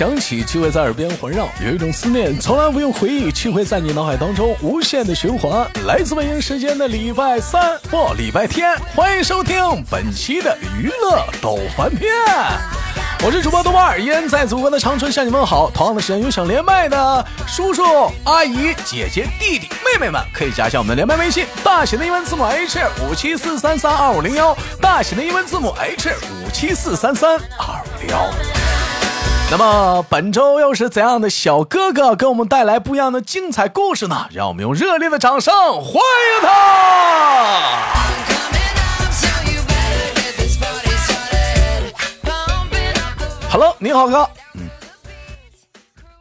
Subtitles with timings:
[0.00, 5.70] 声音从来不用想起，就会在耳边环绕；有一种思念从来不用回忆，却会在你脑海当中无限的循环。
[5.84, 9.60] 来自北京时间的礼拜三或礼拜天，欢迎收听
[9.90, 12.10] 本期的娱乐逗翻天。
[13.22, 15.70] 我是主播豆瓣儿，依然在祖国的长春向你们好。
[15.70, 17.82] 同样的时间有想连麦的叔叔、
[18.24, 28.69] 阿姨、姐姐、弟弟、妹妹们，可以加一下我们的连麦微信，大写的英文字母 H 五七四三三二五零幺，大写的英文字母 H 五七四三三二五零幺。
[29.50, 34.28] 那么本周又是怎样的小哥哥给我们带来不一样的精彩故事呢？
[34.30, 36.48] 让我们用热烈的掌声欢迎他
[43.50, 44.30] ！Hello，你好哥。
[44.54, 44.70] 嗯。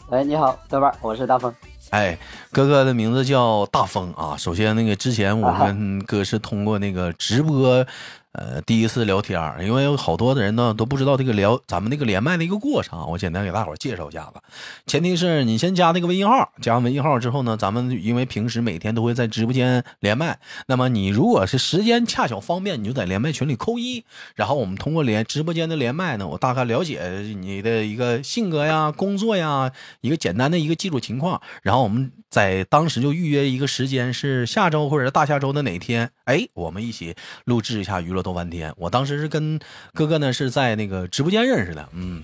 [0.09, 1.53] 哎，你好，哥们儿，我是大风。
[1.91, 2.17] 哎，
[2.51, 4.35] 哥哥的名字叫大风啊。
[4.39, 7.85] 首先，那个之前我跟哥是通过那个直播。
[8.33, 14.39] 呃，第一次聊天因为有好多的人呢都不知道这个聊咱们那个连麦的一个过程，我简单给大伙介绍一下子。
[14.85, 27.01] 前提是你先加那个微信号，加完微信号之后呢，咱们因为平时每天都会在直播间连麦，那么你如果是时间恰巧方便，你就在连麦群里扣一，然后我们通过连直播间的连麦呢，我大概了解
[27.41, 38.18] 你的一个性格呀、工作呀，一个简单的一个基础情况，然后我们在当时就预约一个时间，是下周或者大下周的哪天，哎，我们一起录制一下娱乐。
[38.21, 39.59] 多半天，我当时是跟
[39.93, 42.23] 哥哥呢是在那个直播间认识的，嗯，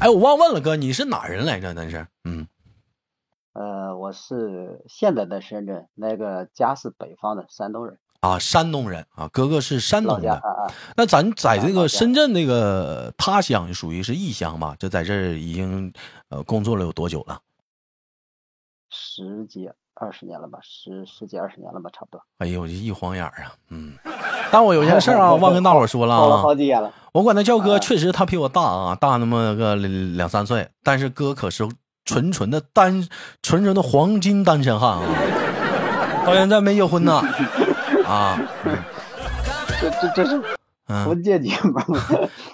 [0.00, 1.72] 哎，我忘问了哥，你是哪人来着？
[1.72, 2.46] 那是，嗯，
[3.52, 10.42] 呃，我是现在的深圳，那个家是北方的山东人啊，山东人啊，哥哥是山东的，
[10.96, 14.76] 那咱在这个深圳那个他乡属于是异乡吧？
[14.78, 15.92] 就在这儿已经
[16.28, 17.40] 呃工作了有多久了？
[18.90, 19.70] 十几。
[20.00, 22.22] 二十年了吧，十十几二十年了吧，差不多。
[22.38, 23.98] 哎呦，这一晃眼啊，嗯。
[24.52, 26.42] 但我有件事啊，忘跟大伙说了啊。
[26.42, 26.90] 好几年了。
[27.12, 30.68] 我管他叫哥，确实他比我大啊，大那么个两三岁。
[30.82, 31.68] 但是哥可是
[32.04, 33.08] 纯纯的单，
[33.42, 35.00] 纯纯的黄金单身汉啊，
[36.24, 37.22] 到现在没结婚呢。
[38.06, 38.38] 啊。
[39.80, 40.42] 这这这是。
[41.04, 41.74] 婚介节目。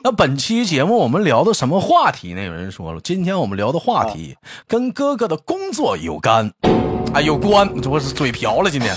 [0.03, 2.43] 那本期节目我们聊的什么话题呢？
[2.43, 6.53] 有人说了，今天我们聊的话题跟哥哥的工作有关。
[7.13, 8.69] 啊，有关，这我是嘴瓢了。
[8.69, 8.93] 今天，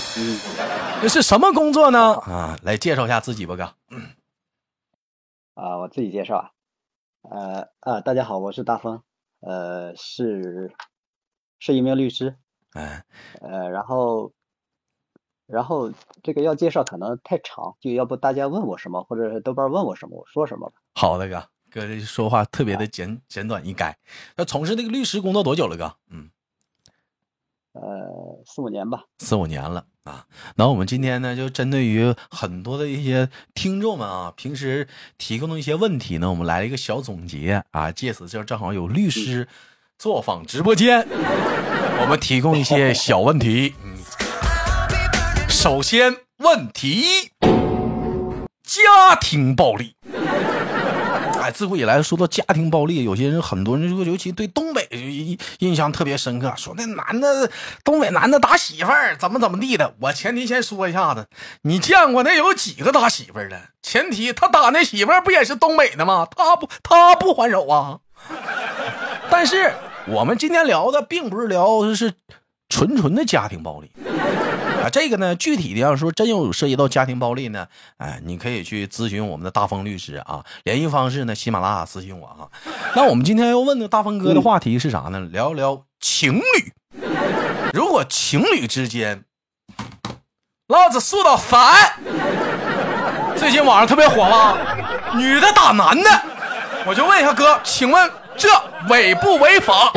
[1.08, 2.14] 是什么工作呢？
[2.14, 3.62] 啊，来介绍一下自己吧，哥。
[5.54, 6.50] 啊，我自己介绍啊。
[7.22, 9.02] 呃啊，大家好，我是大风，
[9.40, 10.74] 呃，是
[11.58, 12.36] 是一名律师。
[12.72, 13.04] 哎。
[13.40, 14.32] 呃，然后，
[15.46, 15.92] 然后
[16.22, 20.76] 这个要介绍可能太长，就要不大家问我什么，或者豆瓣问我什么，我说什么吧。
[20.94, 23.96] 好的，哥，哥这说话特别的简简短一改。
[24.36, 25.94] 那从事那个律师工作多久了，哥？
[26.10, 26.30] 嗯。
[27.72, 30.24] 呃，四五年吧，四五年了啊。
[30.56, 37.92] 那我们今天呢，就针对于很多的一些听众们啊，平时提供的一些问题呢，我们来了一个小总结啊。
[37.92, 39.46] 借此就正好有律师
[39.98, 41.06] 坐访直播间，
[42.00, 43.74] 我们提供一些小问题。
[43.84, 43.98] 嗯，
[45.48, 47.30] 首先问题一：
[48.62, 49.94] 家庭暴力。
[51.50, 57.50] 自古以来说到家庭暴力，有些人很多人说，尤其对东北印印象特别深刻，说那男的
[57.84, 59.94] 东北男的打媳妇儿怎么怎么地的。
[60.00, 61.26] 我前提先说一下子，
[61.62, 63.60] 你见过那有几个打媳妇儿的？
[63.82, 66.26] 前提他打那媳妇儿不也是东北的吗？
[66.36, 68.00] 他不他不还手啊？
[69.30, 69.72] 但是
[70.06, 72.12] 我们今天聊的并不是聊是
[72.68, 73.90] 纯纯的家庭暴力。
[74.82, 77.66] 啊，这个呢，具体的要说真有涉及到家庭暴力呢，
[77.96, 82.46] 哎，你可以去咨询我们的大风律师啊，联系方式呢，喜马拉雅私信我啊。
[82.94, 85.20] 那我们今天要问的大风哥的话题是啥呢？
[85.20, 86.72] 聊聊情侣。
[87.72, 89.24] 如果情侣之间，
[90.68, 91.94] 老子说到烦，
[93.36, 94.56] 最近网上特别火吗？
[95.16, 96.22] 女的打男的，
[96.86, 98.48] 我就问一下哥，请问这
[98.88, 99.92] 违不违法？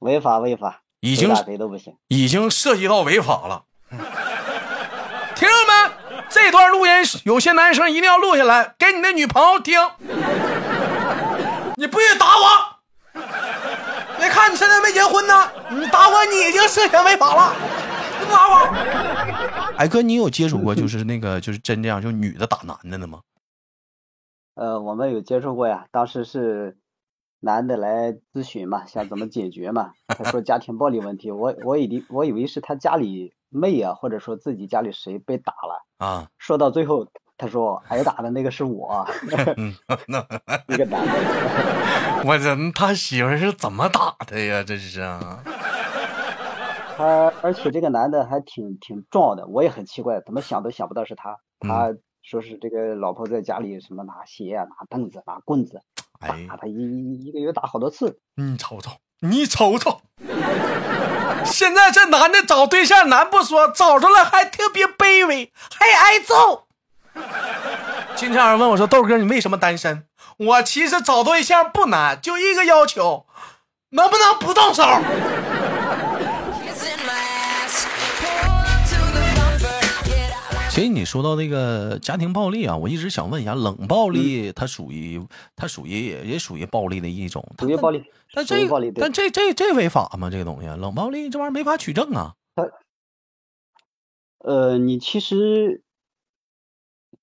[0.00, 0.83] 违法，违法。
[1.04, 1.30] 已经
[2.08, 3.64] 已经涉及到违法了，
[5.36, 6.24] 听着没？
[6.30, 6.92] 这段录音
[7.24, 9.78] 有些男生一定要录下来，给你的女朋友听。
[11.76, 13.20] 你不许打我！
[14.18, 17.54] 别看你现在没结婚呢，你打我你已经涉嫌违法了。
[18.18, 19.74] 你打我！
[19.76, 23.20] 哎哥，你有接触过就是那个就是真这样就女的打男的的吗？
[24.54, 26.78] 呃，我们有接触过呀，当时是。
[27.44, 29.92] 男的来咨询嘛，想怎么解决嘛？
[30.08, 36.28] 他说家庭暴力问题，我我以为我以为是他家里妹啊，或者说自己家里谁被打了啊。
[36.38, 37.06] 说到最后，
[37.36, 39.06] 他说挨打的那个是我。
[40.08, 44.64] 那个男的，我这他媳妇是怎么打的呀？
[44.66, 45.42] 这是啊。
[46.96, 51.36] 他而且这个男的还挺挺壮的，我也很奇怪，怎么想都想不到是他。
[51.60, 55.82] 他说是这个老婆在家里什么拿鞋啊、拿凳子、拿棍子
[56.24, 58.18] 哎，打他一一一个月打好多次。
[58.36, 60.00] 你瞅瞅，你瞅瞅，
[61.44, 66.66] 现在这男的找对象难不说，找着了还特别卑微，还挨揍。
[68.16, 70.06] 经常有人问我说：“豆哥，你为什么单身？”
[70.36, 73.26] 我其实找对象不难，就一个要求，
[73.90, 74.82] 能不能不动手？
[80.74, 85.24] 其实你说到那个家庭暴力啊，我一直想问一下，冷暴力它属于
[85.54, 90.30] 它属于也也属于暴力的一种，属于暴力，但这属于暴力，但这这这违法吗？
[90.30, 92.34] 这个东西，冷暴力这玩意儿没法取证啊。
[94.38, 95.84] 呃，你其实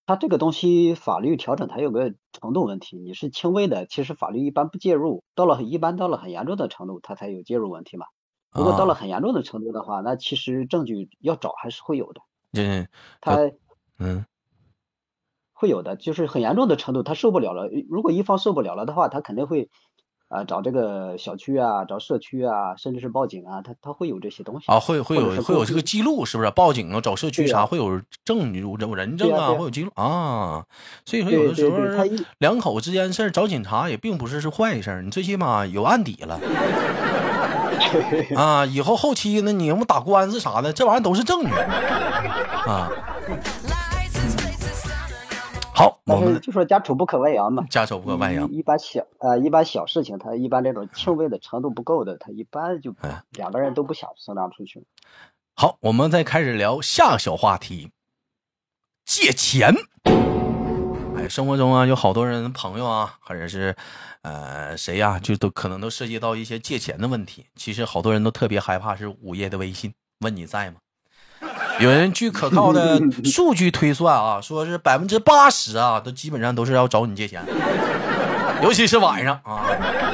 [0.05, 8.05] 它这个东西法律调整它有个程度问题，你是轻微的，其实法律一般不介入，到了一般到了很严重的程度，它才有介入问题嘛。
[8.53, 12.21] 如果到了啊很严重的程度的话，那其实证据要找还是会有的，
[12.51, 12.87] 这
[13.19, 13.37] 他
[13.99, 14.25] 嗯
[15.53, 17.69] 会有的，就是很严重的程度，他受不了了。
[17.89, 19.69] 如果一方受不了了的话，他肯定会
[20.27, 26.49] 啊、找这个小区啊，找社区啊，甚至是报警啊，他他会有这些东西啊，会会有会有这个记录，是不是？
[26.51, 28.61] 报警啊，找社区啥会有证据，
[28.95, 30.65] 人证啊，会有记录啊。
[31.05, 31.77] 所以说，有的时候
[32.39, 36.39] 两口之间事儿找警察也并不是是坏事，你最起码有案底了
[38.35, 38.65] 啊。
[38.65, 42.89] 以后后期呢，你要么打官司啥的，这玩意儿都是证据啊。
[45.73, 47.65] 好，我们就说家丑不可外扬嘛。
[47.69, 48.47] 家丑不可外扬。
[48.51, 54.85] 一一般小呃一般小事情，他一般这种轻微的程度不够的，他一般就哎两个人都不想商量出去。
[55.55, 57.91] 好，我们再开始聊下个小话题，
[59.05, 59.73] 借钱。
[61.29, 63.75] 生活中啊，有好多人朋友啊，或者是
[64.21, 67.45] 呃谁呀、就都可能都涉及到一些借钱的问题。
[67.55, 70.77] 其实好多人都特别害怕是午夜的微信问你在吗？
[71.79, 77.43] 有人据可靠的数据推算啊，说是百分之八十啊，都基本上都是要找你借钱，
[78.61, 79.65] 尤其是晚上啊，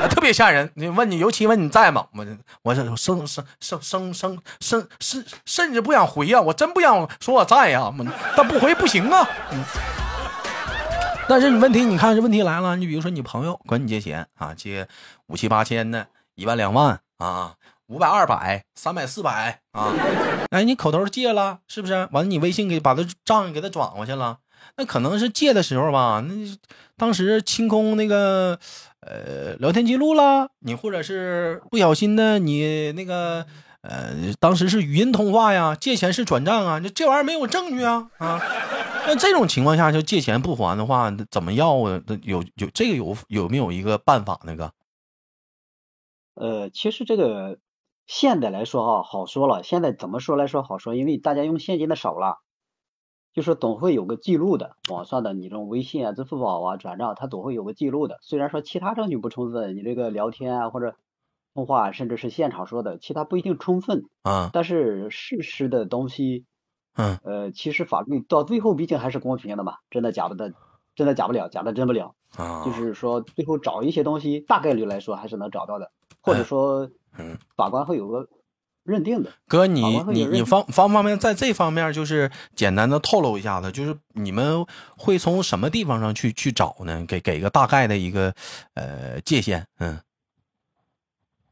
[0.09, 0.71] 特别吓人。
[0.75, 2.05] 你问你，尤其问你在吗？
[2.13, 2.25] 我
[2.61, 7.91] 我生生生生生生甚甚至不想回呀、我真不想说我在呀、
[8.37, 9.27] 但不回不行啊。
[11.29, 14.87] 但是你问题，你看这问题来了，你比如说你朋友管你借钱啊，借
[15.27, 17.55] 五七八千的，一万两万啊，
[17.87, 19.93] 五百二百，三百四百啊，
[20.51, 22.07] 哎，你口头借了是不是？
[22.11, 24.37] 完了你微信给把他账给他转过去了，
[24.77, 26.33] 那可能是借的时候吧，那
[26.95, 28.57] 当时清空那个
[29.01, 33.45] 呃聊天记录了，你或者是不小心的你那个。
[33.89, 38.37] 呃，当时是语音通话呀，借钱是转账啊，这这玩意儿没有证据啊啊！
[39.07, 42.01] 那这种情况下，就借钱不还的话，怎么要啊？
[42.23, 44.41] 有有这个有有没有一个办法？
[44.43, 44.73] 那个
[46.35, 47.59] 呃，其实这个
[48.05, 49.63] 现在来说啊，好说了。
[49.63, 50.93] 现在怎么说来说好说？
[50.93, 52.39] 因为大家用现金的少了，
[53.33, 58.19] 就是总会有个记录的，网上的你这种微信啊、支付宝啊转账，它总会有个记录的。
[58.21, 60.95] 虽然说其他证据不充分，你这个聊天啊或者
[61.57, 66.45] 通话，甚至是现场说的，其他不一定充分，啊，但是事实的东西，
[66.95, 70.53] 嗯呃，其实法律到最后毕竟还是公平的嘛，真的假的，
[70.95, 72.13] 真的假不了，假的真不了。
[72.35, 75.91] 啊，就是说最后找一些东西，大概率来说还是能找到的，
[76.21, 78.27] 或者说嗯，法官会有个
[78.83, 79.31] 认定的。
[79.47, 84.63] 哥，你你你方方不方便在这方面就是简单的透露一下子，就是你们
[84.95, 87.03] 会从什么地方上去去找呢？
[87.07, 88.31] 给给个大概的一个
[88.75, 89.97] 呃界限，嗯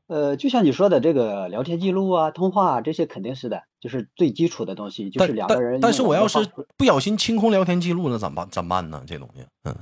[0.08, 6.38] 呃，就像你说的这个聊天记录啊、通话啊，这些肯定是的，就是最基础的东西，就是两个人但但是我要是
[6.78, 8.48] 不小心清空聊天记录那，怎么办？
[8.52, 9.04] 怎么办呢？
[9.08, 9.76] 这东西，嗯，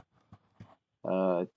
[1.02, 1.48] 呃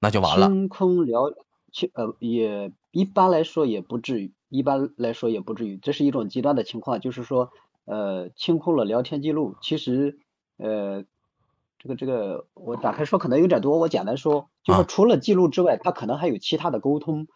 [0.00, 0.46] 那就完了。
[0.46, 1.32] 清空聊
[1.72, 7.50] 清呃也一般来说也不至于，一般来说也不至于，这是一种极端的情况，就是说
[7.86, 10.18] 呃清空了聊天记录，其实
[10.58, 11.04] 呃
[11.78, 17.26] 这个这个我打开说可能有点多，我简单说，就啊是除了记录之外，他可能还有其他的沟通。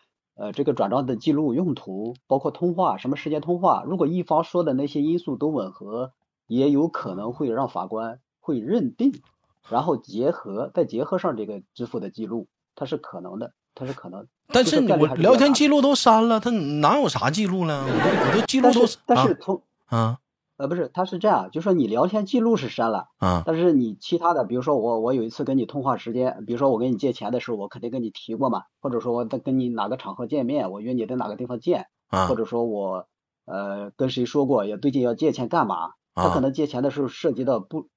[0.41, 6.13] 呃，这个转账的记录用途包括通话，什么时间通话，如果一方说的那些因素都吻合，
[6.47, 9.13] 也有可能会让法官会认定，
[9.69, 14.27] 然后结合再结合上这个支付的记录，它是可能的，它是可能。
[14.47, 17.85] 但是你我聊天记录都删了，他哪有啥记录了？
[17.85, 20.19] 我都我都记录都但是但是从啊
[20.61, 23.43] 呃不是，他是这样，就说你聊天记录是删了，啊。
[23.47, 32.27] 但是你其他的，比如说我我有一次跟你通话时间，比如说我跟你借钱的时候，我肯定跟你提过嘛，或者说我在跟你哪个场合见面，我约你在哪个地方见，啊。
[32.27, 33.07] 或者说我
[33.47, 35.93] 呃跟谁说过，也最近要借钱干嘛？
[36.15, 37.89] 他啊可能借钱的时候涉及到不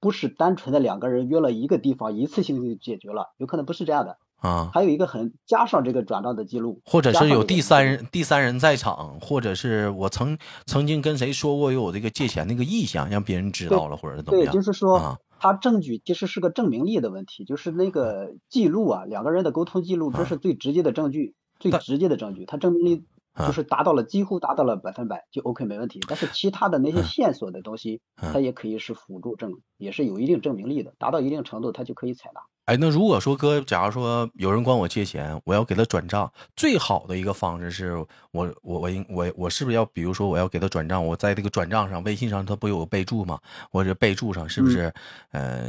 [0.00, 15.18] 不是单纯的两个人约了一个地方一次性就解决了，有可能不是这样的，啊，还有一个很加上这个转账的记录，或者是有第三人第三人在场，或者是我曾曾经跟谁说过有我这个借钱那个意向，让别人知道了，或者是怎么样对，就是说啊。
[15.42, 23.46] 他证据其实是个证明力的问题，就是那个记录啊，两个人的沟通记录，这是最直接的证据，最直接的证据，他证明力啊。
[23.46, 25.98] 就是达到了几乎达到了百分百，就 OK 没问题。
[26.06, 32.42] 但是其他的那些线索的东西，嗯它也可以是辅助证，也是有一定证明力的，达到一定程度，它就可以采纳。
[32.70, 37.96] 哎，那如果说哥，假如说有人管我借钱，我要给他转账，最好的一个方式是
[38.30, 43.40] 我我我应我我是不是要，比如说我要给他转账，我在这个转账上，微信上他不有个备注吗？
[43.72, 44.94] 或者备注上是不是，
[45.32, 45.68] 呃，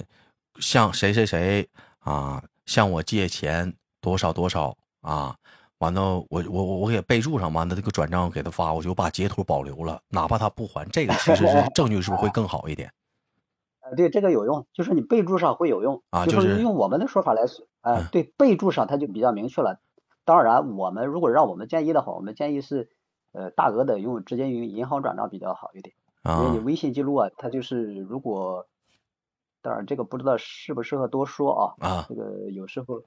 [0.59, 1.67] 向谁谁谁
[2.01, 5.35] 啊向我借钱多少多少啊？
[5.79, 12.93] 完了，我我我我给备注上，完了这个转账给他发，我就把截图保留了，哪怕他不还，这个其实是 证据，是不是会更好一点
[13.91, 19.81] 呃，对，这个有用，就是你备注上会有用就啊就是是用我们的说法来说，哎、嗯对，备注上它就比较明确了。
[20.23, 22.89] 当然，我们如果让我们建议的话，我们建议是，
[23.33, 25.93] 呃，大额的用直接用银行转账比较好一点，
[26.23, 26.63] 因为你啊？
[26.65, 28.67] 微信记录啊，它就是如果，
[29.61, 33.01] 当然这个不知道适不适合多说啊，啊这个有时候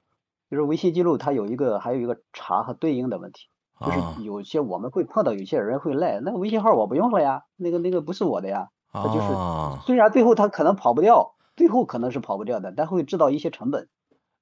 [0.51, 3.47] 就是微信记录它有一个还有一个查和对应的问题，
[3.79, 8.69] 就啊是有些我们会碰到有些人会赖，那微信号我不用了呀，那个那个不是我的呀，
[9.03, 9.83] 它就是啊！
[9.85, 13.87] 虽然最后他可能跑不掉，最后可能是跑不掉的，但会制造一些成本。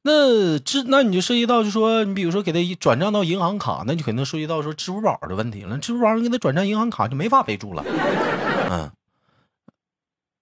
[0.03, 5.77] 那支那你就涉及到，就说你比如说给他一转账到银行卡，那就肯定涉及到说支付宝的问题了。
[5.77, 7.83] 支付宝人给他转账银行卡就没法备注了。
[8.69, 8.91] 嗯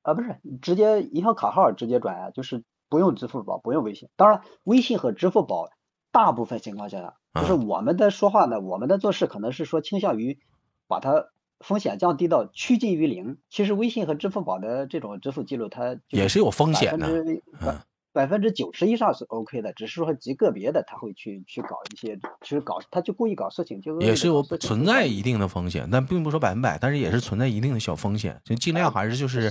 [0.01, 4.09] 啊，不是直接银行卡号直接转啊，就是不用支付宝，不用微信。
[4.15, 5.69] 当然，微信和支付宝
[6.11, 10.39] 大部分情况下，就是我们的说话呢，我们的做事可能是说倾向于
[10.87, 11.27] 把它
[11.63, 13.37] 风险降低到趋近于零。
[13.49, 17.23] 其实微信和支付宝的这种支付记录，它也是有风险的
[17.59, 17.85] 的。
[18.13, 29.49] 百分之九十以上是 OK 的，只是说极个别的他会去去搞一些，其实搞他就故意搞事情，就也是有存在一定的风险，但并不说百分百，但是也是存在一定的小风险，就尽量还是就是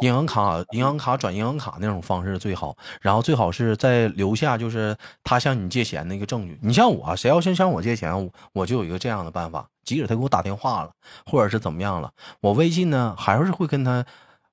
[0.00, 6.58] 银行卡银行卡转银行卡那种方式最好，然后最好是再留下就是他向你借钱的一个证据。
[6.62, 10.90] 你像我，谁要先向我借钱，我就有一个这样的办法，即使他给我打电话了，
[11.26, 14.04] 或者是怎么样了，我微信呢还是会跟他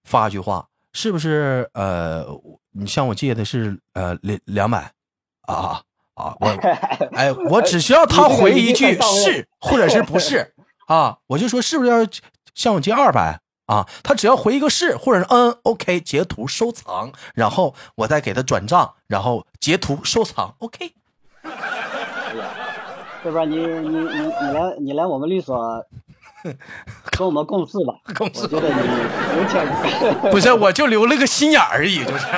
[0.04, 0.68] 发一句话。
[0.98, 2.25] 是不是呃，
[2.72, 4.92] 你向我借的是呃两两百
[5.42, 5.80] 啊
[6.16, 6.36] 啊？
[6.39, 6.48] 我
[7.13, 10.56] 哎，我只需要他回一句是或者是不是
[10.88, 12.00] 啊，我就说是不是要
[12.56, 13.88] 向我借二百啊？
[14.01, 20.94] 他只要回一个是或者是嗯，OK，截图收藏，然后我再给他转账，然后截图收藏，OK。
[23.24, 25.86] 要不然你你你你来你来我们律所。
[27.17, 28.41] 跟我们共事吧，共事。
[28.44, 28.75] 我觉得你
[29.38, 29.65] 有潜
[30.32, 32.25] 不是，我就留了个心眼而已，就是。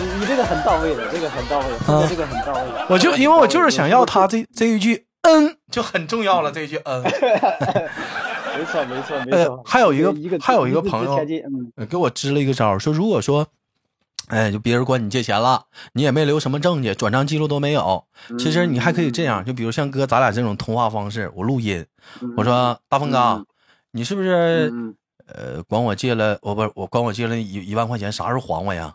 [0.00, 2.60] 你你这个很到位的，这个很到位，啊、这个很到位。
[2.88, 7.02] 我就因为我就是想要他这这一句嗯就很重要了，这一句嗯。
[7.02, 9.54] 没错没错没错。
[9.54, 11.18] 呃、还有一个一个还有一个朋友
[11.76, 13.46] 嗯，给我支了一个招，说如果说。
[14.30, 18.04] 哎，就别人管你借钱了，你也没留什么证据，转账记录都没有。
[18.38, 21.84] 其实你还可以这样，就比如像哥咱俩这种通话方式，我录音，
[22.36, 23.44] 我说大风哥，
[23.90, 24.72] 你是不是
[25.26, 26.38] 呃管我借了？
[26.42, 28.94] 我不我管我借了一一万块钱，啥时候还我呀？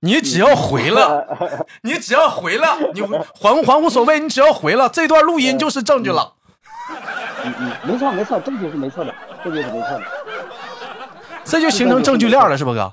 [0.00, 1.26] 你只要回了，
[1.82, 6.34] 你只要回了，你还不还无所谓，你只要回了，这段录音就是证据了。
[7.44, 10.02] 嗯嗯，没错没错，证据是没错的，证据是没错的。
[11.44, 12.92] 这就形成证据链了，是不哥？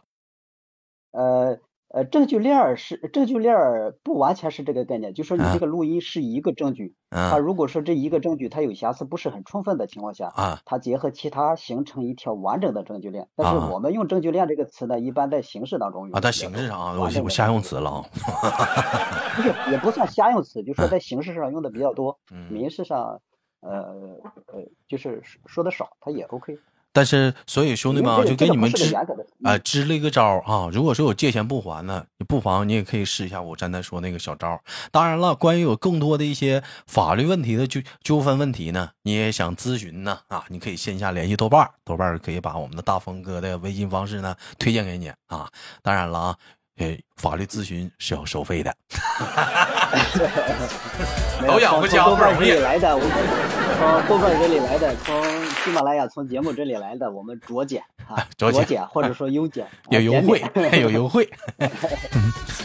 [1.12, 1.58] 呃
[1.94, 3.54] 呃，证据链是证据链
[4.02, 13.28] 不完全是这个概念，就说你这个录音是一个证据，啊、它如果说这一个证据它有瑕疵不是很充分的情况下，啊，它结合其他形成一条完整的证据链。
[13.36, 16.16] 但是我们用证据链这个词呢，一般在形式当中用。
[16.16, 18.06] 啊，在形式上啊，我我瞎用词了啊。
[19.36, 23.20] 不是，也不算瞎用词，就说在形式上用的比较多，嗯、民事上
[23.60, 23.80] 呃
[24.48, 26.58] 呃就是说的少，它也 OK。
[26.94, 29.02] 但是，所以兄弟们啊，就给你们支啊、
[29.44, 30.70] 呃、支了一个招啊！
[30.74, 34.60] 如果说有借钱不还呢，你不妨你也可以试一下我刚才说那个小招。
[34.92, 45.50] 当然了，关于有更多的一些法律问题的纠纠纷问题呢，你也想咨询呢啊，你可以线下联系豆瓣，豆瓣可以把我们的大风哥的微信方式呢推荐给你啊。
[45.82, 46.36] 当然了啊，
[46.78, 48.76] 呃，法律咨询是要收费的。
[51.48, 53.02] 都养活家不容易来的，我
[53.80, 55.16] 从豆瓣这里来的，从
[55.64, 60.42] 喜马拉雅从节目这里来的，我们酌减啊，酌减或者说优减， 有优惠，
[60.82, 61.30] 有优惠。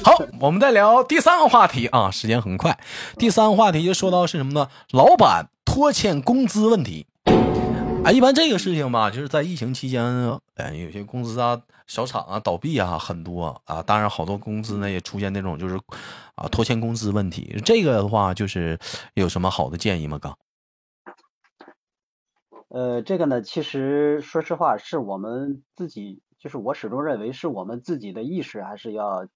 [0.03, 2.79] 好，我们再聊第三个话题啊，时间很快。
[3.19, 4.69] 第三个话题就说到是什么呢？
[4.93, 7.07] 老板拖欠工资问题。
[8.03, 10.03] 啊，一般这个事情吧，就是在疫情期间，
[10.55, 13.83] 哎，有些公司啊、小厂啊倒闭啊，很多啊。
[13.83, 15.79] 当然，好多公司呢也出现那种就是
[16.37, 17.61] 啊拖欠工资问题。
[17.62, 18.79] 这个的话，就是
[19.12, 20.19] 有什么好的建议吗？
[20.19, 20.35] 哥？
[22.69, 29.29] 呃，这个呢，其实说实话，是我们自己，就是我始终认为是我们自己的意识还是要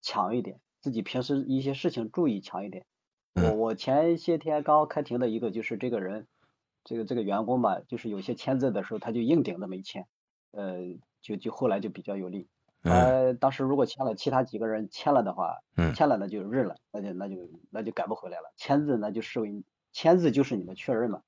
[0.00, 2.86] 强一点，自己平时一些事情注意强一点。
[3.34, 6.26] 我我前些天刚开庭的一个就是这个人，
[6.82, 10.06] 这个这个员工吧，就是有些签字的时候他就硬顶着没签，
[10.52, 10.78] 呃，
[11.20, 12.48] 就就后来就比较有利。
[12.82, 15.58] 呃，当时如果签了，其他几个人签了的话，
[15.94, 17.36] 签了那就认了，那就那就
[17.70, 18.52] 那就改不回来了。
[18.56, 19.62] 签字那就视为
[19.92, 21.22] 签字就是你的确认嘛。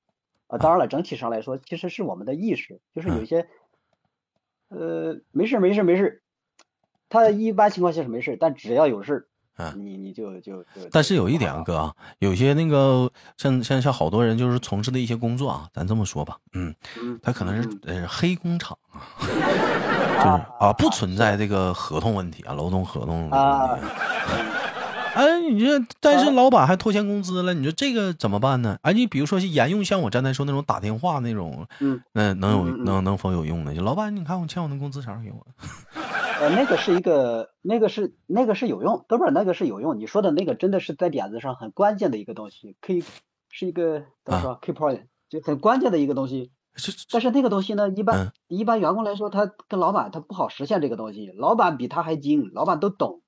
[0.47, 3.47] 啊，当然了，整体上来说，其实是我们的意识，就是有些，
[4.69, 6.21] 呃，没事没事没事，
[7.09, 10.87] 他一般情况下是没事，但只要有事儿，你你就就就。
[10.91, 16.75] 但是有一点啊，哥啊，有些那个像像像好多人就是从事的一些工作啊，咱这么说吧，嗯，
[17.23, 20.27] 他可能是呃黑工厂啊， 就是
[20.59, 23.37] 啊，不存在这个合同问题啊，劳动合同问题。
[25.15, 28.77] 哎，你这但是老板还拖欠工资了，你说这个怎么办呢？
[28.81, 33.73] 哎，你比如说沿用像我刚才说那种打电话那种，嗯，那能有能能否有用呢？
[33.73, 35.47] 就老板，你看我欠我那工资啥时候给我？
[36.41, 39.97] 呃，那个是一个，那个是那个是有用，哥们儿那个是有用。
[39.97, 43.01] 你说的那个真的是在点子上很关键的一个东西，可以
[43.49, 46.51] 是一个怎么说 key point，就很关键的一个东西。
[47.09, 53.21] 但是那个东西呢，一般一般员工来说，他跟老板他不好实现这个东西，老板比他还精，老板都懂。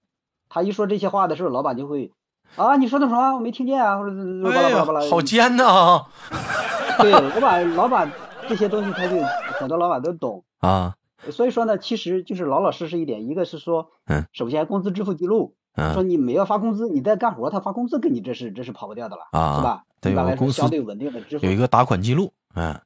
[0.49, 2.11] 他一说这些话的时候，老板就会
[2.55, 3.35] 啊，你说的什么？
[3.35, 5.09] 我没听见啊，或者巴拉巴拉巴拉。
[5.09, 6.05] 好尖呐！
[6.99, 8.11] 对，老板，老板
[8.47, 9.17] 这些东西他就
[9.59, 10.95] 很多老板都懂啊。
[11.29, 13.27] 所以说呢，其实就是老老实实一点。
[13.27, 15.55] 一个是说，嗯，首先工资支付记录，
[15.93, 19.23] 说你没有发工资，你在干活，他发工资给你，这是这是跑不掉的了，
[19.57, 19.83] 是吧？
[19.99, 22.79] 对，公司相对稳定的支付有一个打款记录，嗯。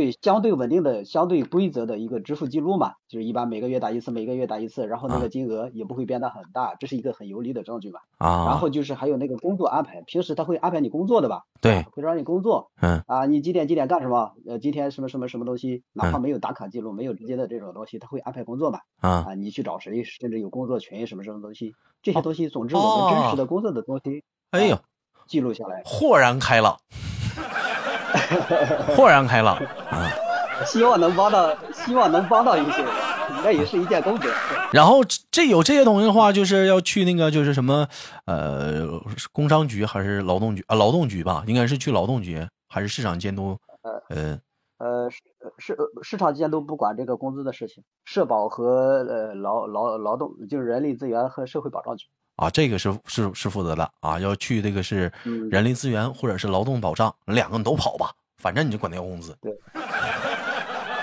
[0.00, 8.00] 对，相对稳定的、相对规则的一个支付记录嘛，就是一般每个月打一次，每个月打一次，然后那个金额也不会变得很大，这是一个很有力的证据嘛。
[8.16, 8.46] 啊。
[8.46, 11.42] 然后就是还有那个工作安排，平时他会安排你工作的吧？
[11.60, 11.82] 对。
[11.92, 12.70] 会让你工作。
[12.80, 13.02] 嗯。
[13.06, 14.32] 啊，你几点几点干什么？
[14.46, 15.82] 呃，今天什么什么什么东西？
[15.92, 18.78] 哪怕没有打卡记录，没有直接的这种东西，他会安排工作嘛？
[19.00, 19.26] 啊。
[19.28, 20.02] 啊，你去找谁？
[20.02, 21.74] 甚至有工作群什么什么东西？
[22.02, 24.78] 这些东西，总之我们真实的工作的东西，哎呦，
[25.26, 25.82] 记录下来。
[25.84, 26.78] 豁然开朗。
[28.96, 29.56] 豁然开朗
[29.90, 30.10] 啊！
[30.66, 32.92] 希望能帮到，希望能帮到一些人，
[33.42, 34.28] 那也是一件功德。
[34.72, 37.88] 然后这有这些东西的话，就是要去那个就是什么
[38.26, 38.86] 呃，
[39.32, 40.76] 工商局还是劳动局啊？
[40.76, 43.56] 劳动局吧，应该是去劳动局还是市场监督？
[44.10, 44.38] 呃
[44.78, 45.20] 呃市
[45.58, 52.06] 市市场监督不管这个工资的事情，社保和呃劳劳劳动就是人力资源和社会保障局
[52.40, 55.12] 啊，这个是是是负责的啊，要去这个是
[55.50, 59.36] 人力资源或者是劳动保障，两个你都跑吧，反正你就管那个工资。
[59.42, 59.54] 对。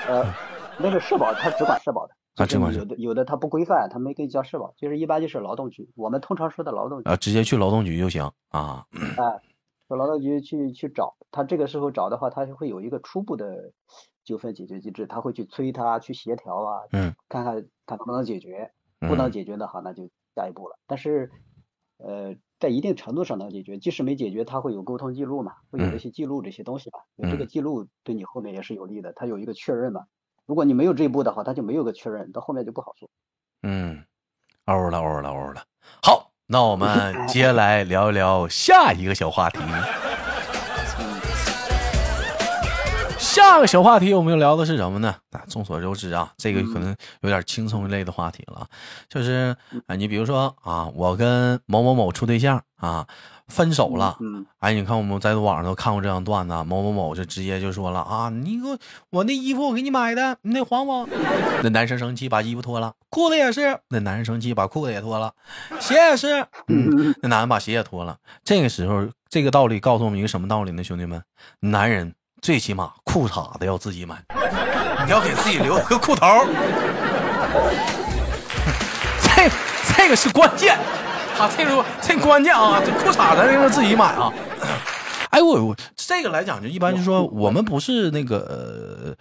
[0.08, 0.34] 呃，
[0.80, 8.86] 那个社保他只管社保的，啊，只管有的有的他不规范，他没给你交社保，就是一般就是劳动局，我们通常说的劳动局啊，直接去劳动局就行啊。
[8.92, 9.40] 哎，
[9.88, 13.72] 说劳动局去去找他，这个时候找的话，他就会有一个初步的
[14.24, 18.72] 纠纷解决机制，他会去催他去协调啊，嗯，看看他能不能解决，
[19.02, 20.78] 不能解决的话，那就下一步了。
[20.86, 21.32] 但是，
[21.98, 30.06] 呃，在一定程度上能解决，即使没解决，他会有沟通记录嘛，会有一些记录这些东西吧，有这个记录对你后面也是有利的，他有一个确认嘛。
[30.46, 33.10] 如果你没有这一步的话，他就没有个确认，到后面就不好说。
[33.64, 34.06] 嗯，
[34.66, 35.64] 欧了欧了欧了。
[36.04, 39.60] 好，那我们接下来聊一聊下一个小话题。
[43.38, 45.16] 下个小话题我们要聊的是什么呢？
[45.32, 48.68] 啊，众所周知啊，这个可能有点轻松一类的话题了，
[49.08, 53.08] 就是啊，你比如说啊，我跟某某某处对象啊，
[53.48, 54.18] 分手了，
[54.60, 58.78] 哎，你看我们在网上都看过这样段子，某某某就直接就说了啊，你给我
[59.12, 61.08] 我那衣服我给你买的，你得还我。
[61.62, 65.32] 那男生生气把衣服脱了，裤子也是，那男生生气把裤子也脱了，
[65.80, 68.18] 鞋也是，嗯那男的把鞋也脱了。
[68.44, 71.22] 这个时候，这个道理告诉我们一个什么道理呢，兄弟们，
[71.60, 72.14] 男人。
[72.42, 74.16] 最起码裤衩子要自己买，
[75.06, 76.26] 你要给自己留个裤头
[79.22, 79.50] 这
[79.96, 80.78] 这个是关键，
[81.38, 84.32] 啊，这个这关键啊，这裤衩子要自己买啊。
[85.30, 88.38] 哎我我这个来讲就一般，就说我们不是那个。
[88.38, 89.16] 呃，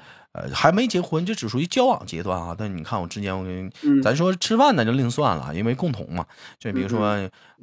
[0.53, 2.55] 还没结婚，就只属于交往阶段啊。
[2.57, 6.25] 但你看我之前，我跟咱说吃饭那就另算了，因为共同嘛。
[6.59, 7.07] 就比如说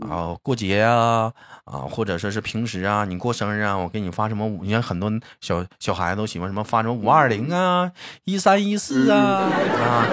[0.02, 1.32] 啊，过节啊，
[1.66, 7.92] 啊，或者说是平时啊，你过生日啊，我给你发什么五，你看很多小小孩子都喜欢什么发什么五二零啊，
[8.26, 9.50] 一三一四啊，
[9.82, 10.08] 啊，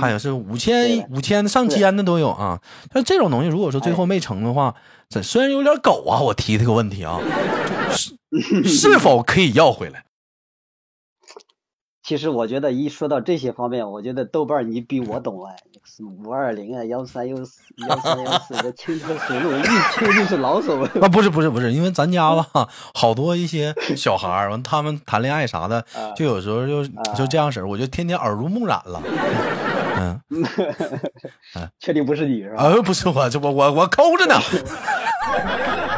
[0.00, 2.60] 还有是五千五千上千的都有啊。
[2.92, 4.74] 像这种东西，如果说最后没成的话，
[5.08, 7.20] 这虽然有点狗啊，我提这个问题啊，
[7.90, 8.16] 是
[8.64, 10.04] 是否可以要回来？
[12.12, 15.50] 其实我觉得一说到这些方面，我觉得豆瓣儿你比我懂啊，
[16.22, 20.78] 五二零啊，幺三幺四幺三幺四，的轻车熟路，一听就是老手。
[21.00, 22.46] 啊，不是不是不是，因为咱家吧，
[22.92, 25.82] 好多一些小孩儿，完他们谈恋爱啥的，
[26.14, 26.84] 就有时候就
[27.16, 29.02] 就这样式儿，我就天天耳濡目染了。
[29.98, 30.20] 嗯，
[31.80, 32.64] 确定不是你是吧？
[32.64, 34.34] 呃，不是我，这我我我抠着呢，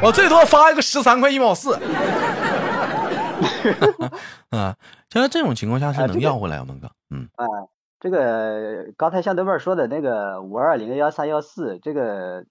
[0.00, 1.76] 我最多发一个十三块一毛四。
[4.50, 4.76] 啊，
[5.10, 6.90] 像这种情况下是能要回来吗，哥？
[7.10, 7.46] 嗯，啊，
[8.00, 12.44] 这个刚才像豆瓣说的那个五二零幺三幺四，这个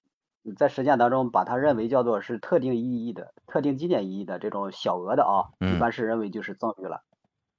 [0.57, 7.01] 在实践当中把它认为叫做是特定意义的、特定纪念意义的这种小额的啊，一般是认为就是赠与了，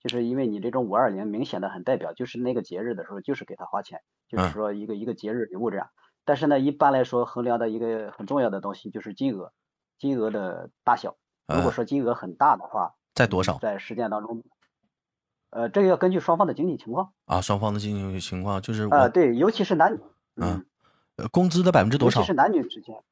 [0.03, 5.89] 就是因为你这种五二零明显的很代表，就是那个节日的时候就是给他花钱，就是说一个一个节日礼物这样。
[6.25, 9.53] 但是呢，一般来说衡量的一个很重要的东西就是金额，
[9.99, 11.17] 金额的大小。
[11.47, 12.95] 如果说金额很大的话。
[13.15, 13.59] 在多少？
[13.59, 14.43] 在实践当中，
[15.51, 20.01] 呃，这个要根据双方的经济情况啊，双方的经济情况就是啊，对，尤其是男女，
[20.35, 20.67] 嗯，
[21.31, 22.21] 工资的百分之多少？
[22.21, 23.03] 尤其是男女之间，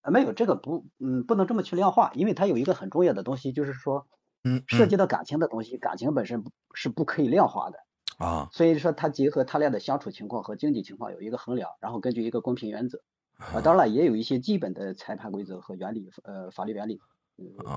[0.00, 4.08] 啊，没有这个不，嗯，不能这么去量化，因为它有一个很重要的东西，就是说，
[4.42, 6.42] 嗯，涉及到感情的东西，感情本身
[6.74, 7.78] 是不可以量化的
[8.18, 13.00] 啊，所以说它结合他俩的相处情况和经济情况有一个衡量，然后根据一个公平原则
[13.38, 17.00] 啊，当然了，也有一些基本的裁判规则和原理，呃，法律原理。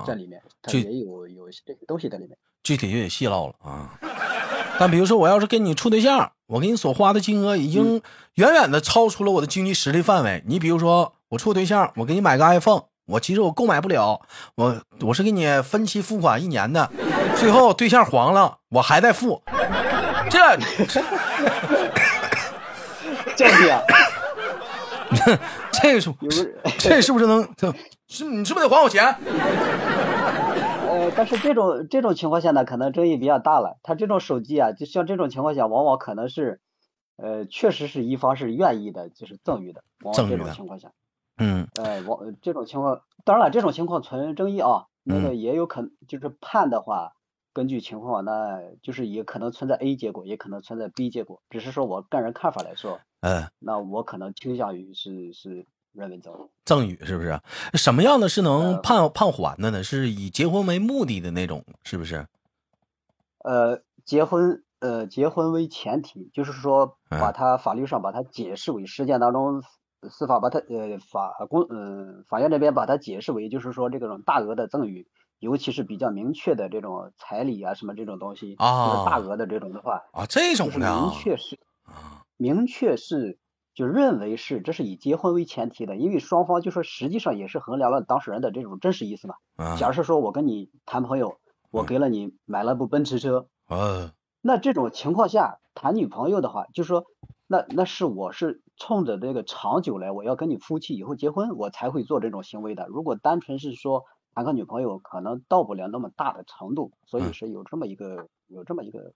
[0.06, 3.90] 在里面，它也有有这些东西在里面，具体就得细唠了啊。
[4.78, 8.02] 但比如说，我要是跟你处对象，我给你所花的金额已经
[8.34, 10.42] 远远的超出了我的经济实力范围。
[10.46, 14.20] 你比如说，我处对象，我给你买个 iPhone，我其实我购买不了，
[14.56, 16.90] 我我是给你分期付款一年的，
[17.36, 19.42] 最后对象黄了，我还在付，
[20.28, 20.38] 这
[23.34, 23.82] 这样，
[25.82, 26.12] 这个是
[26.78, 27.48] 这是不是能？
[28.08, 29.04] 是你是不是得还我钱？
[30.88, 33.78] 呃，但是这种这种情况下呢，可能争议比较大了。
[33.82, 36.60] 他这种手机啊，就像这种情况下，往往可能是，
[37.16, 39.82] 呃，确实是一方是愿意的，就是赠与的。
[40.14, 40.92] 赠这种情况下，
[41.38, 44.84] 嗯，呃，往这种情况，当然了，这种情况存争议啊。
[45.08, 47.12] 那个也有可能，就是判的话，
[47.56, 51.40] 根据情况，那就是也可能存在 A 结果，也可能存在 B 结果。
[51.48, 55.66] 只是说我个人看法来说，嗯，那我可能倾向于是是。
[55.96, 57.40] 认为赠赠与是不是？
[57.72, 59.82] 什么样的是能判判还的呢？
[59.82, 62.26] 是以结婚为目的的那种，是不是？
[63.38, 69.62] 呃，结婚呃，结婚为前提，就是说把它法律上把它解释为实践当中
[70.10, 83.38] 司法把它呃法公嗯法院这边把它解释为就是说这种大额的赠与，尤其是比较明确的这种彩礼啊什么这种东西啊，大额的这种的话啊，这种的明确是啊明确是。
[83.74, 89.34] 就认为是这是以结婚为前提的，因为双方就说实际上也是衡量了当事人的这种真实意思嘛。
[89.76, 91.36] 假设说我跟你谈朋友，
[91.70, 97.04] 我给了你买了部奔驰车，啊那这种情况下谈女朋友的话，就说
[97.46, 102.86] 那那是我是冲着这个长久来，我要跟你夫妻以后结婚，我才会做这种行为的。
[102.88, 104.04] 如果单纯是说
[104.36, 109.14] 谈个女朋友，可能到不了那么大的程度，所以是有这么一个有这么一个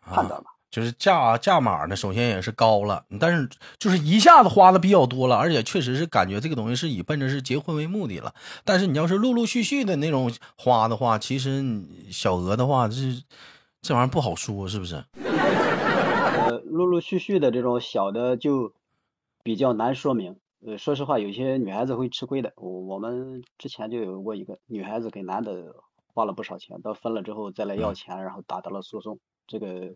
[0.00, 0.50] 判断吧。
[0.72, 8.34] 就是价价码呢，首先也是高了，但是就是一下子花的比较多了，而且确实是感觉这个东西是以奔着是结婚为目的了。
[8.64, 11.64] 但是你要是陆陆续续的那种花的话，其实
[12.10, 12.96] 小额的话，这
[13.80, 14.96] 这玩意儿不好说，是不是？
[15.14, 18.72] 呃，陆陆续续的这种小的就
[19.44, 20.34] 比较难说明。
[20.66, 22.52] 呃，说实话，有些女孩子会吃亏的。
[22.56, 25.74] 我我们之前就有过一个女孩子给男的
[26.12, 29.18] 花了不少钱，到分了之后再来要钱，然后打到了诉讼。
[29.46, 29.94] 这个。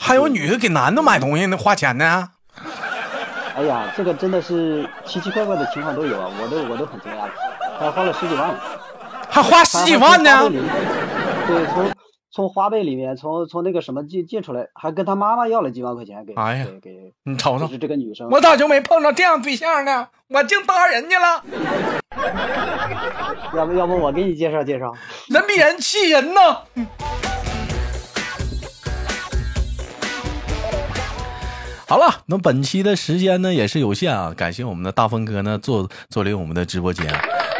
[0.00, 2.28] 还有女的给男的买东西那花钱呢？
[3.54, 7.30] 哎呀，这个真的是奇奇怪怪的情况都有啊，我都我都很惊讶，
[7.78, 8.54] 还花了十几万，
[9.30, 10.50] 还花十几万呢？
[10.50, 11.88] 对，从
[12.36, 20.06] 从花呗里面，从从那个什么借借出来，还跟他妈妈要了几万块钱给，哎呀，给你瞅瞅，是这个女生，我咋就没碰着这样对象呢？
[20.28, 21.42] 我净搭人家了。
[23.54, 24.92] 要不要不我给你介绍介绍？
[25.32, 26.60] 人比人气人呐。
[31.88, 37.06] 好了，那本期的时间呢也是有限啊，感谢我们的大风哥呢做做临我们的直播间。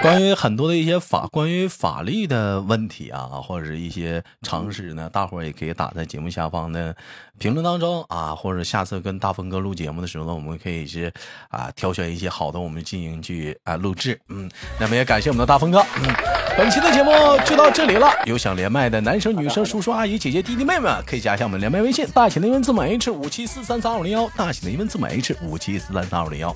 [0.02, 6.94] 关于很多的一些法，关于法律的问题啊，或者是一些常识呢，大伙儿也可以打在节目下方的
[7.38, 11.10] 评论当中啊，或者下次跟大风哥录节目的时候呢，我们可以是
[11.48, 14.20] 啊挑选一些好的，我们进行去啊录制。
[14.28, 15.78] 嗯，那么也感谢我们的大风哥。
[15.96, 16.14] 嗯，
[16.58, 17.10] 本期的节目
[17.46, 18.10] 就到这里了。
[18.26, 26.54] 有想连麦的男生、女生、叔叔、阿姨、姐姐、弟弟、妹妹，可以加一下我们连麦微信，大写的英文字母 H 五七四三三五零大写的英文字母 H 五七四三三二零幺。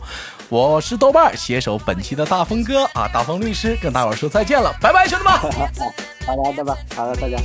[0.49, 3.41] 我是豆瓣携手本期的大风哥啊，大风。
[3.41, 5.33] 律师跟大伙儿说再见了，拜拜，兄弟们。
[6.27, 7.37] 好的，拜拜，好的，大家。